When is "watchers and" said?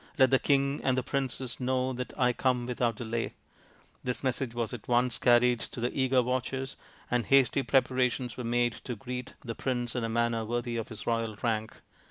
6.23-7.27